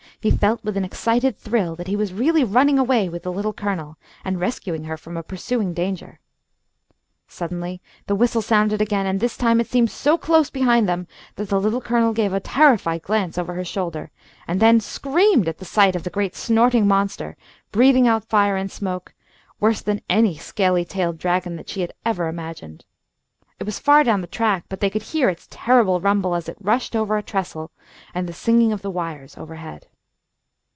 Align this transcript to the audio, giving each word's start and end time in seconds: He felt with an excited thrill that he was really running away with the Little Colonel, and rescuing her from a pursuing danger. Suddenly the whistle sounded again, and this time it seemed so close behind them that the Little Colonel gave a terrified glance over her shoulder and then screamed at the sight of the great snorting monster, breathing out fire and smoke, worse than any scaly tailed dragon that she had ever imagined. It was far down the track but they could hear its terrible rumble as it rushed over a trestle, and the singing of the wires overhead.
He 0.19 0.29
felt 0.29 0.63
with 0.63 0.77
an 0.77 0.85
excited 0.85 1.35
thrill 1.35 1.75
that 1.77 1.87
he 1.87 1.95
was 1.95 2.13
really 2.13 2.43
running 2.43 2.77
away 2.77 3.09
with 3.09 3.23
the 3.23 3.31
Little 3.31 3.53
Colonel, 3.53 3.95
and 4.23 4.39
rescuing 4.39 4.83
her 4.83 4.95
from 4.95 5.17
a 5.17 5.23
pursuing 5.23 5.73
danger. 5.73 6.19
Suddenly 7.27 7.81
the 8.05 8.13
whistle 8.13 8.43
sounded 8.43 8.81
again, 8.83 9.07
and 9.07 9.19
this 9.19 9.35
time 9.35 9.59
it 9.59 9.65
seemed 9.65 9.89
so 9.89 10.19
close 10.19 10.51
behind 10.51 10.87
them 10.87 11.07
that 11.37 11.49
the 11.49 11.59
Little 11.59 11.81
Colonel 11.81 12.13
gave 12.13 12.33
a 12.33 12.39
terrified 12.39 13.01
glance 13.01 13.35
over 13.35 13.55
her 13.55 13.65
shoulder 13.65 14.11
and 14.47 14.59
then 14.59 14.79
screamed 14.79 15.47
at 15.47 15.57
the 15.57 15.65
sight 15.65 15.95
of 15.95 16.03
the 16.03 16.11
great 16.11 16.35
snorting 16.35 16.87
monster, 16.87 17.35
breathing 17.71 18.07
out 18.07 18.23
fire 18.29 18.55
and 18.57 18.71
smoke, 18.71 19.15
worse 19.59 19.81
than 19.81 20.01
any 20.07 20.37
scaly 20.37 20.85
tailed 20.85 21.17
dragon 21.17 21.55
that 21.55 21.67
she 21.67 21.81
had 21.81 21.93
ever 22.05 22.27
imagined. 22.27 22.85
It 23.59 23.63
was 23.63 23.79
far 23.79 24.03
down 24.03 24.21
the 24.21 24.27
track 24.27 24.65
but 24.69 24.81
they 24.81 24.89
could 24.91 25.01
hear 25.01 25.29
its 25.29 25.47
terrible 25.49 25.99
rumble 25.99 26.35
as 26.35 26.47
it 26.47 26.57
rushed 26.61 26.95
over 26.95 27.17
a 27.17 27.23
trestle, 27.23 27.71
and 28.13 28.29
the 28.29 28.33
singing 28.33 28.71
of 28.71 28.83
the 28.83 28.91
wires 28.91 29.35
overhead. 29.35 29.87